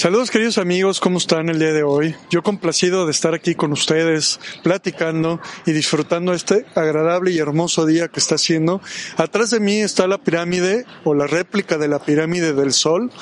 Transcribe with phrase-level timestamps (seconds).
[0.00, 2.16] Saludos queridos amigos, ¿cómo están el día de hoy?
[2.30, 8.08] Yo complacido de estar aquí con ustedes, platicando y disfrutando este agradable y hermoso día
[8.08, 8.80] que está haciendo.
[9.18, 13.12] Atrás de mí está la pirámide o la réplica de la pirámide del Sol,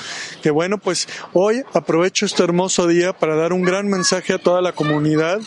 [0.41, 4.63] que bueno, pues hoy aprovecho este hermoso día para dar un gran mensaje a toda
[4.63, 5.41] la comunidad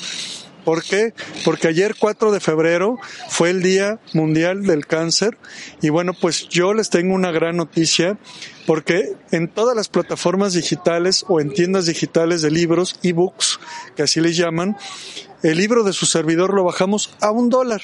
[0.66, 1.14] ¿Por qué?
[1.44, 2.98] Porque ayer 4 de febrero
[3.30, 5.38] fue el Día Mundial del Cáncer
[5.82, 8.18] y bueno, pues yo les tengo una gran noticia
[8.68, 13.60] porque en todas las plataformas digitales o en tiendas digitales de libros, ebooks,
[13.96, 14.78] que así les llaman,
[15.44, 17.82] el libro de su servidor lo bajamos a un dólar.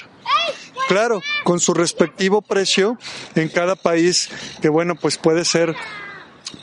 [0.88, 2.96] Claro, con su respectivo precio
[3.34, 4.30] en cada país,
[4.62, 5.74] que bueno, pues puede ser,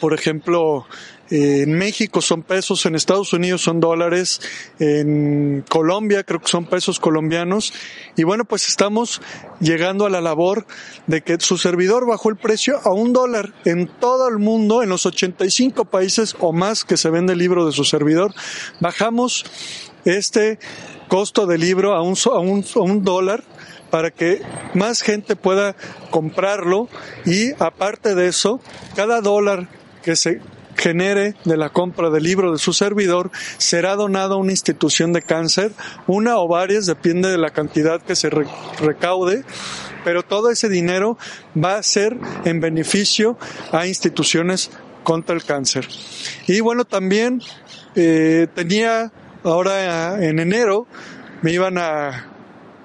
[0.01, 0.87] por ejemplo,
[1.29, 4.41] en México son pesos, en Estados Unidos son dólares,
[4.79, 7.73] en Colombia creo que son pesos colombianos.
[8.15, 9.21] Y bueno, pues estamos
[9.59, 10.67] llegando a la labor
[11.07, 14.89] de que su servidor bajó el precio a un dólar en todo el mundo, en
[14.89, 18.33] los 85 países o más que se vende el libro de su servidor.
[18.79, 19.45] Bajamos
[20.05, 20.59] este
[21.07, 23.43] costo del libro a un, a un, a un dólar
[23.89, 24.41] para que
[24.73, 25.75] más gente pueda
[26.09, 26.89] comprarlo
[27.25, 28.59] y aparte de eso,
[28.95, 29.69] cada dólar
[30.03, 30.41] que se
[30.75, 35.21] genere de la compra del libro de su servidor será donado a una institución de
[35.21, 35.71] cáncer,
[36.07, 39.43] una o varias, depende de la cantidad que se recaude,
[40.03, 41.17] pero todo ese dinero
[41.61, 43.37] va a ser en beneficio
[43.71, 44.71] a instituciones
[45.03, 45.87] contra el cáncer.
[46.47, 47.41] Y bueno, también
[47.95, 49.11] eh, tenía
[49.43, 50.87] ahora en enero,
[51.41, 52.31] me iban a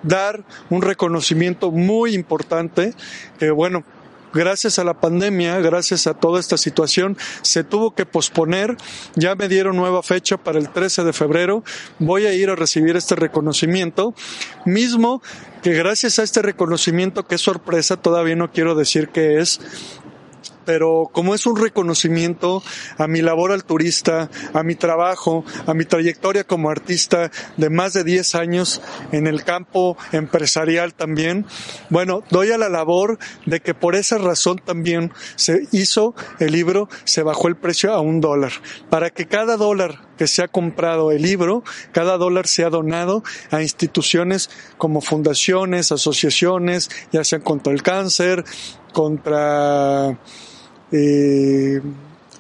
[0.03, 2.95] dar un reconocimiento muy importante,
[3.39, 3.85] que bueno,
[4.33, 8.77] gracias a la pandemia, gracias a toda esta situación, se tuvo que posponer.
[9.15, 11.65] Ya me dieron nueva fecha para el 13 de febrero.
[11.99, 14.15] Voy a ir a recibir este reconocimiento.
[14.65, 15.23] Mismo
[15.63, 19.61] que gracias a este reconocimiento, que es sorpresa, todavía no quiero decir qué es,
[20.71, 22.63] pero como es un reconocimiento
[22.97, 27.93] a mi labor al turista, a mi trabajo, a mi trayectoria como artista de más
[27.93, 31.45] de 10 años en el campo empresarial también,
[31.89, 36.89] bueno, doy a la labor de que por esa razón también se hizo el libro,
[37.03, 38.53] se bajó el precio a un dólar,
[38.91, 43.25] para que cada dólar que se ha comprado el libro, cada dólar se ha donado
[43.51, 48.45] a instituciones como fundaciones, asociaciones, ya sean contra el cáncer,
[48.93, 50.19] contra
[50.93, 51.81] eh,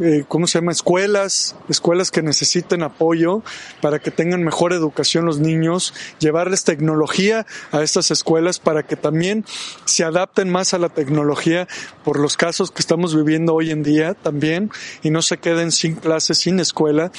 [0.00, 0.72] eh, ¿cómo se llama?
[0.72, 3.42] Escuelas, escuelas que necesiten apoyo
[3.82, 9.44] para que tengan mejor educación los niños, llevarles tecnología a estas escuelas para que también
[9.84, 11.68] se adapten más a la tecnología
[12.02, 14.70] por los casos que estamos viviendo hoy en día también
[15.02, 17.12] y no se queden sin clases, sin escuela.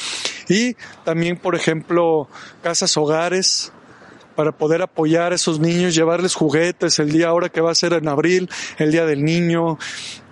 [0.49, 0.75] Y
[1.05, 2.29] también, por ejemplo,
[2.63, 3.71] casas hogares,
[4.35, 7.93] para poder apoyar a esos niños, llevarles juguetes el día ahora que va a ser
[7.93, 9.77] en abril, el día del niño,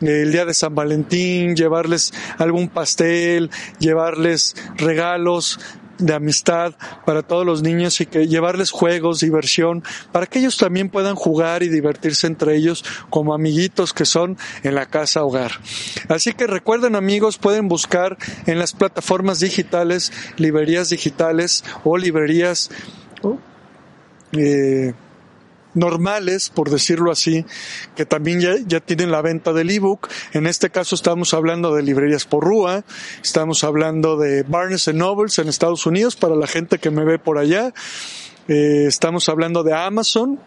[0.01, 3.49] el día de San Valentín, llevarles algún pastel,
[3.79, 5.59] llevarles regalos
[5.99, 6.73] de amistad
[7.05, 11.61] para todos los niños y que llevarles juegos, diversión, para que ellos también puedan jugar
[11.61, 15.51] y divertirse entre ellos como amiguitos que son en la casa hogar.
[16.07, 22.69] Así que recuerden amigos, pueden buscar en las plataformas digitales, librerías digitales o librerías
[24.33, 24.93] eh,
[25.73, 27.45] normales, por decirlo así,
[27.95, 30.09] que también ya, ya tienen la venta del ebook.
[30.33, 32.83] En este caso estamos hablando de librerías por Rúa,
[33.23, 37.37] estamos hablando de Barnes Nobles en Estados Unidos para la gente que me ve por
[37.37, 37.73] allá.
[38.47, 40.39] Eh, estamos hablando de Amazon,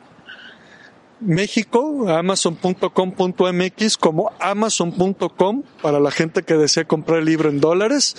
[1.22, 8.16] México, amazon.com.mx como amazon.com para la gente que desea comprar el libro en dólares.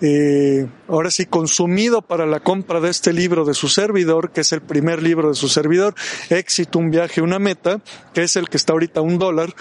[0.00, 4.50] eh, ahora sí consumido para la compra de este libro de su servidor, que es
[4.50, 5.94] el primer libro de su servidor,
[6.28, 7.80] Éxito, un viaje, una meta,
[8.12, 9.54] que es el que está ahorita un dólar.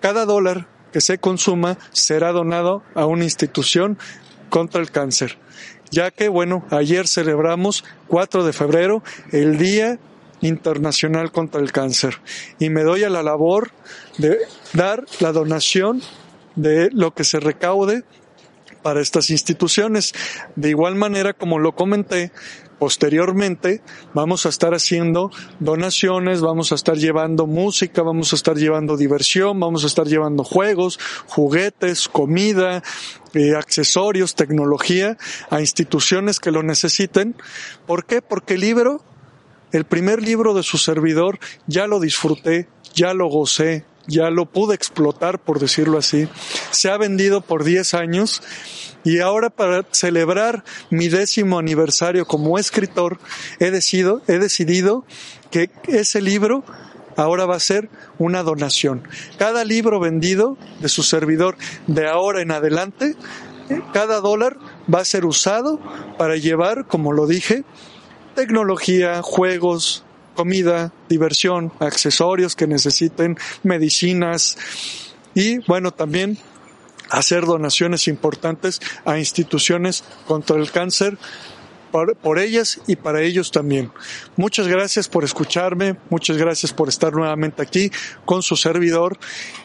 [0.00, 3.96] Cada dólar que se consuma será donado a una institución
[4.50, 5.38] contra el cáncer.
[5.90, 9.98] Ya que, bueno, ayer celebramos 4 de febrero el Día
[10.42, 12.20] Internacional contra el Cáncer
[12.58, 13.72] y me doy a la labor
[14.18, 14.38] de
[14.74, 16.02] dar la donación
[16.58, 18.04] de lo que se recaude
[18.82, 20.14] para estas instituciones.
[20.56, 22.32] De igual manera, como lo comenté,
[22.78, 23.82] posteriormente
[24.14, 29.58] vamos a estar haciendo donaciones, vamos a estar llevando música, vamos a estar llevando diversión,
[29.58, 32.82] vamos a estar llevando juegos, juguetes, comida,
[33.34, 35.16] eh, accesorios, tecnología
[35.50, 37.34] a instituciones que lo necesiten.
[37.86, 38.22] ¿Por qué?
[38.22, 39.02] Porque el libro,
[39.72, 44.74] el primer libro de su servidor, ya lo disfruté, ya lo gocé, ya lo pude
[44.74, 46.28] explotar, por decirlo así.
[46.72, 48.42] Se ha vendido por 10 años
[49.04, 53.18] y ahora para celebrar mi décimo aniversario como escritor,
[53.60, 55.04] he decidido, he decidido
[55.50, 56.64] que ese libro
[57.16, 59.06] ahora va a ser una donación.
[59.38, 61.56] Cada libro vendido de su servidor
[61.86, 63.14] de ahora en adelante,
[63.92, 64.56] cada dólar
[64.92, 65.78] va a ser usado
[66.16, 67.64] para llevar, como lo dije,
[68.34, 70.04] tecnología, juegos,
[70.38, 74.56] comida, diversión, accesorios que necesiten, medicinas
[75.34, 76.38] y bueno, también
[77.10, 81.18] hacer donaciones importantes a instituciones contra el cáncer
[81.90, 83.90] por, ellas y para ellos también.
[84.36, 87.90] Muchas gracias por escucharme, muchas gracias por estar nuevamente aquí
[88.24, 89.18] con su servidor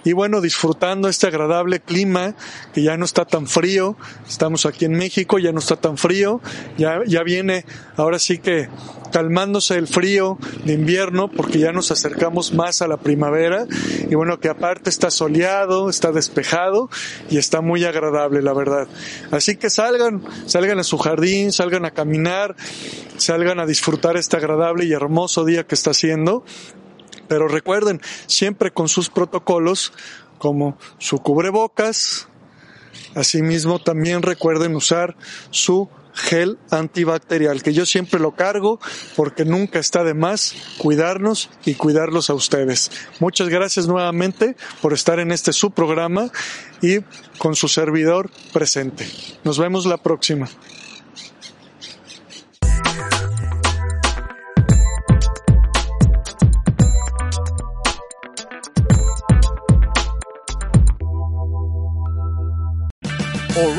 [0.04, 2.36] y bueno, disfrutando este agradable clima
[2.74, 3.98] que ya no está tan frío,
[4.28, 6.42] estamos aquí en México, ya no está tan frío,
[6.78, 7.66] ya, ya viene
[7.98, 8.70] ahora sí que
[9.14, 13.68] calmándose el frío de invierno porque ya nos acercamos más a la primavera
[14.10, 16.90] y bueno que aparte está soleado, está despejado
[17.30, 18.88] y está muy agradable la verdad.
[19.30, 22.13] Así que salgan, salgan a su jardín, salgan a caminar,
[23.18, 26.44] salgan a disfrutar este agradable y hermoso día que está haciendo.
[27.28, 29.94] Pero recuerden, siempre con sus protocolos
[30.38, 32.28] como su cubrebocas,
[33.16, 35.16] asimismo también recuerden usar
[35.52, 38.80] su gel antibacterial, que yo siempre lo cargo
[39.16, 42.92] porque nunca está de más cuidarnos y cuidarlos a ustedes.
[43.20, 46.30] Muchas gracias nuevamente por estar en este su programa
[46.82, 47.00] y
[47.38, 49.08] con su servidor presente.
[49.44, 50.50] Nos vemos la próxima.